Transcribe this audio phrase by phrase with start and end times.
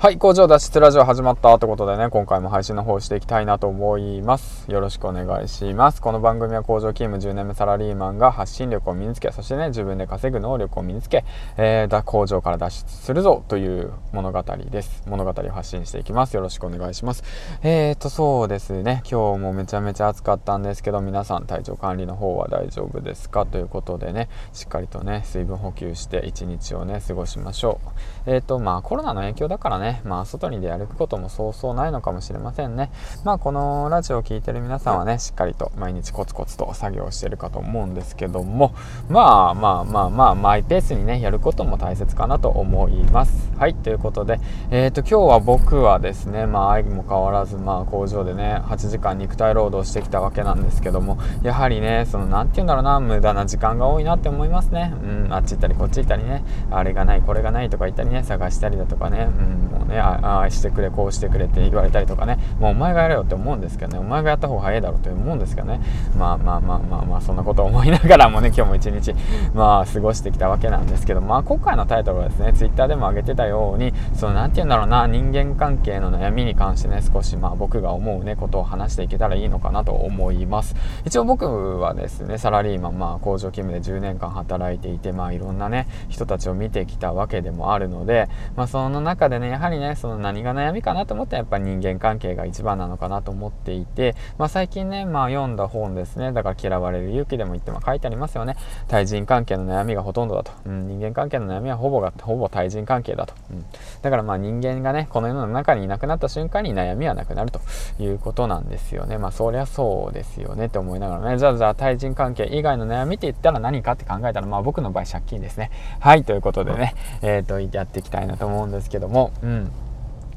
[0.00, 4.64] はい、工場脱出ラジオ始まったということでね、今回も配信の方していきたいなと思います。
[4.72, 6.00] よろしくお願いします。
[6.00, 11.26] この番組は工場勤務10年目サラリーマンが発信力を身につけ、そしてね、自分で稼ぐ能力を身につけ、
[11.58, 15.02] えー、工場から脱出するぞという物語です。
[15.06, 16.32] 物語を発信していきます。
[16.32, 17.22] よろしくお願いします。
[17.62, 23.44] えーと、そうですね、今日もめちゃめちゃ暑かったんですけど、皆さん体調管理の方は大丈夫ですか？
[23.44, 27.80] ということでね、しっかりとね、水分補給して一日をね、過ごしましょ
[28.26, 28.30] う。
[28.32, 32.90] えーと、まあコロナの影響だからね、まあ、外に出歩くこともそうそうないのかもしれませんね。
[33.24, 38.74] まあ、このラジオを聴いてる皆さんはね、しっかりと毎日コツコツと作業してるかと思うんですけども、
[39.08, 43.50] まあまあまあまあ、マイペースにね、やることも大切かなと思います。
[43.58, 44.40] はい、ということで、
[44.70, 54.94] えっ、ー、と、今日は僕はですね、まあ、愛も変わらず、まあ、工場でね、8時間肉体労働してきたわけなんですけども、やはりね、その、なんて言うんだろうな、無駄な時間が多いなって思いますね。
[55.02, 62.38] うん、あっち行ったりこっち行ったりね、あれがない、これがないとか言ったりね、探したりだとかね、うん、もね、ああしてくれこうしてくれって言われたりとかね。
[62.58, 63.98] もうお前がやれよって思うんですけどね。
[63.98, 65.80] お前がやった方が早いだろうって思うんですけどね。
[66.16, 69.14] まあまあまあまあまあそんなことを思いながらもね 今日も一日
[69.54, 71.20] まあ過ごしてきたわけなんですけど。
[71.20, 80.74] まあ今回のタイトルはですね twitter でも上げてたようにその何て言うんだろうな人間関係の悩みに関してね少しまあ僕が思うねことを話していけたらいいのかなと思います。
[81.04, 96.32] 一応僕はですねサラリーマンまあ工場勤務で10年間働いていてまあいろんなね人たちを見てきたわけでもあるのでまあその中でねやはりねその何が悩みかなと思ったらやっぱり人間関係が一番なのかなと思っていて、まあ、最近ね、まあ、読んだ本ですね。
[96.32, 98.56] だから嫌われる勇気でも言っても書いてありますよね。
[98.88, 103.64] 対人関係の悩みがほとんどだと、うん、人間関係の悩みはほぼがほぼ対人関係だと、うん、
[104.02, 107.60] だからまあ人間がねこの世の中にいなくなった瞬間に悩みはなくなると
[107.98, 109.18] いうことなんですよね。
[109.18, 110.66] まあそりゃそうですよね。
[110.66, 111.38] って思いながらね。
[111.38, 115.70] じゃあじゃあ対人関係以外の悩みって言ったら何かって考えたらまあ僕の場合借金ですね。
[116.00, 119.32] はいということでねえっ、ー、とやっていきたいなと思うんですけども。
[119.42, 119.59] うん。
[119.60, 119.89] うん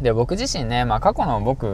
[0.00, 1.66] で僕自身ね、まあ、過去の僕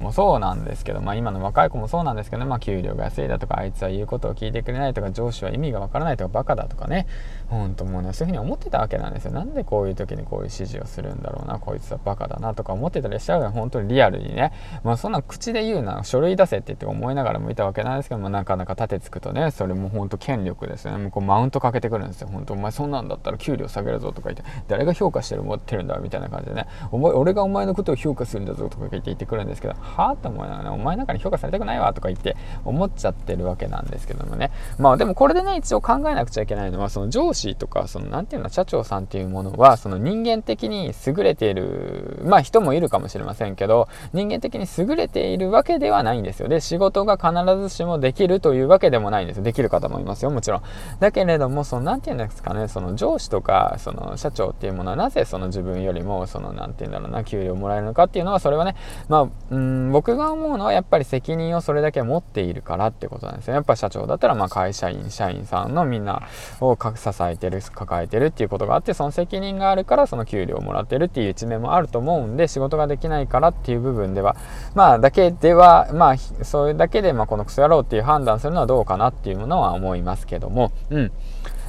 [0.00, 7.06] もそうなんですけど、まあ、今の若い子もそうなんですけど、まあ、給料が安いだとかあいつは言うことを聞いてくれないとか上司は意味がわからないとかバカだとかね
[7.48, 9.32] 本当もうねそういうふうに思ってたわけなんですよ。
[9.32, 13.50] なんでこういう時にこういう指示をするんだろうなこいつはバカだなとか思ってたりしちゃうよ。
[13.50, 14.52] 本当にリアルにね、
[14.82, 20.98] まあ、そんな口で言うな書類出せって言って思いながらもいたわけなんですけどもなかなか立てつくとねそれも本当権力ですよね。
[20.98, 22.28] もうこうマウントかけてくるんですよ。
[22.28, 26.66] 本当お前そんなんだったら給料下げるぞとか言って誰が評価してる持ってるんだみたいな感じでね。
[26.92, 30.16] 俺がお前前のことを評価するんだぞとか言って言ってくるんですけどはあ？
[30.16, 34.50] と思いながら、ね、お前なんかに評価されたくないわとか言って思っちゃってるわけなんですけどもね。
[34.78, 46.48] まあでもこれでね一応考えなくちゃいけないのはその上司とかその何て言うの社長さんっていうものはその人間的に優れているまあ人もいるかもしれませんけど人間的に優れているわけではないんですよ。
[46.48, 49.42] で仕事が必ずしもできるというわけでもないんですよ。
[49.42, 50.62] できる方もいますよもちろん。
[51.00, 58.74] だけれどもその何て言うんですかねその上司とかその社長っていうものはなぜその自分よりもその何て言うんだろうな給料をもらえるのかっていうのはそれはね
[59.08, 66.22] まあ、うん僕が思うのはやっぱり責任をそれだけ持っているからってことなんですよやっぱ社長だったらまあ会社員社員さんのみんな
[66.60, 74.36] を支えてる抱えてるっていうことがあってその責任があるからその給料をもらってるっていう一面もあると思うんで仕事ができないからっていう部分では
[74.74, 80.72] まあだけではまあそれだけでまあこのクソ野郎っていう判断するのはどうかなっていうものは思いますけども。
[80.90, 81.12] うん。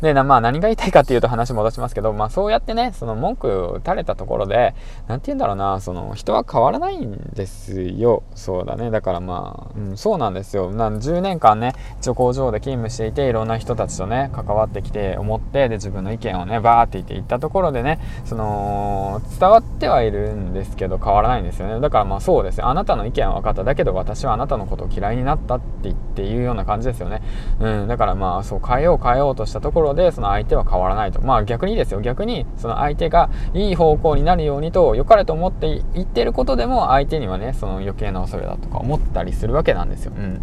[0.00, 4.74] で、 まあ何が言いたいかっていうと話戻しますけど、まあそうやってね、その文句を垂れたところで、
[5.08, 8.22] なんて言うんだろうな、その人は変わらないんですよ。
[8.34, 8.90] そうだね。
[8.90, 10.70] だからまあ、うん、そうなんですよ。
[10.70, 21.80] な10年間ね、一応工場で勤務していて、いろんな人たちとね、関わってきて、思って、で、自分の意見をね、バーって言って言ったところでね、その、伝わってはいるんですけど、変わらないんですよね。
[21.80, 22.64] だからまあそうです。
[22.64, 23.64] あなたの意見は分かった。
[23.64, 27.22] だけど私はあなたのことを嫌いになったって言っていうような感じですよね。
[27.60, 31.20] うん、だからまあそう変えよう変えようとしたところろでその相手は変わらないと。
[31.20, 32.00] まあ逆にですよ。
[32.00, 40.40] 逆にその相手がいい方向になるようにと良かれと思って言ってることでも相手にはねその余計な恐れだとか思ったりするわけなんですよ、うん、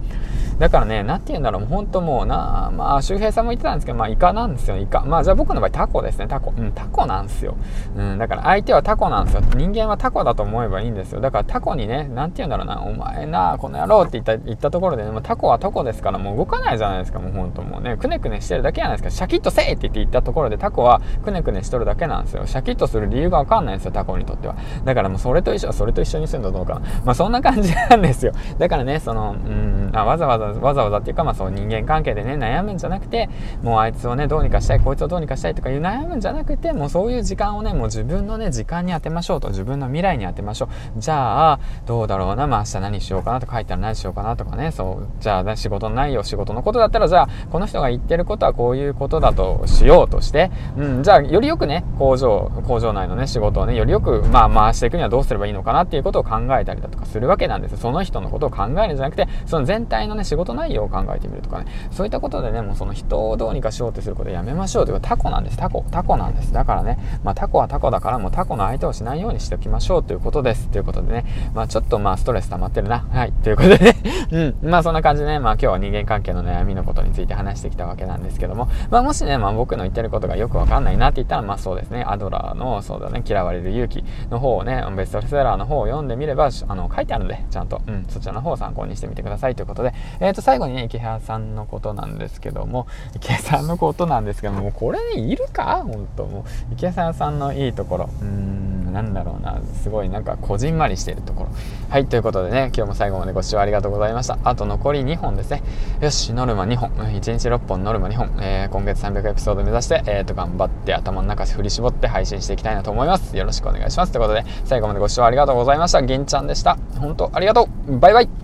[0.59, 1.65] だからね何て言うんだろう。
[1.65, 4.77] 本当もうなまあ周平さんも言ってたんですけどまあイカなんですよ。
[4.77, 5.01] イカ。
[5.01, 6.27] まあじゃあ僕の場合タコですね。
[6.27, 6.53] タコ。
[6.55, 7.55] うんタコなんですよ、
[7.95, 9.41] うん、だから相手はタコなんですよ。
[9.55, 11.21] 人間はタコだと思えばいいんですよ。
[11.21, 12.81] だからタコにね何て言うんだろうな。
[12.81, 17.19] お前なこの野郎って言った言ったところで、ね、タコはタコですからもう動かないじゃないですか。
[17.19, 19.09] もう本当もうねくねくねしてるだけじゃないですか。
[19.09, 22.45] シャキッとせえって言ったところでタコはくねくねしとるだけなんですよ。
[22.45, 24.55] シャキッとする理由がわかんないんですよタコにとっては。
[24.85, 26.75] だからもうそれと一緒それと一緒にするのどうか。
[26.75, 28.33] なまあそんな感じなんですよ。
[28.59, 33.29] だからねそのうんあわざわざわざわざっていうかまあそう人間関係でね悩むんじゃなくて
[33.61, 40.99] もうあいつをねどうにかしたいこいつをどうにかしたいとかいう悩むんじゃなくてもうそういう時間をねもう自分のね時間に当てましょうと自分の未来に当てましょう。
[40.99, 66.53] じゃあどうだろうなまあ明日何しようかなとか書いたら何しようかなとかねそうじゃあ、仕事の内容仕事のことだったらじゃあこの人が言ってることはこういうことだとしようとして、うん、じゃあよりよくね工場工場内のね仕事をねよりよくまあ回していくにはどうすればいいのかなっていうことを考えたりだとかするわけなんですその人のことを考えるんじゃなくてその全体のね仕事内容を考えてみるとかねそういったことでねもうその人をどうにかしようとすることをやめましょうというかタコなんですタコタコなんです。
[66.53, 70.67] だからね、まあ、タコはタコだからもうタコの相手をしないようにしておきましょうということです。
[70.69, 72.99] ということでねまあちょっとまあストレス溜まってるな。
[72.99, 73.31] はい。
[73.31, 73.95] ということでね。
[74.61, 74.69] うん。
[74.69, 78.67] まあそんな感じでねまあ今日は人間関係の悩みのことについて話してきたわけなんですけども。
[78.89, 82.03] まあもしねまあ僕の言ってることがよくわかんないなって言ったらまあそうですね。
[82.07, 89.55] アドラーのそうだね嫌われる勇気の方をねベストセラーの方を読んでみればあの書いてあるんでちゃんと、うん、そちらの方を参考にしてみてください。
[89.55, 95.83] ということことでえっ、ー、と最後にね池原さんのことなんですけども池原さんのことなんですけどもこれねいるか？
[95.85, 98.09] 本当もう池原さんのいいところ。
[98.21, 99.59] うーんなんだろうな。
[99.81, 101.49] すごいなんかこじんまりしているところ。
[101.89, 104.37] はいということでね今日も最後までご視聴ありがとうございました。
[104.43, 105.63] あと残り2本ですね。
[106.01, 106.89] よしノルマ2本。
[106.91, 113.35] 1日6本ノルマ2本、えー、今月300エピソード目指して、えー、と頑張って頭の中振り絞って配信していきたいなと思います。
[113.35, 114.11] よろしくお願いします。
[114.11, 116.01] ということで最後までご視聴ありがとうございました。
[116.01, 116.77] 銀ちゃんでした。
[116.99, 117.99] 本当ありがとう。
[117.99, 118.42] バイバイ。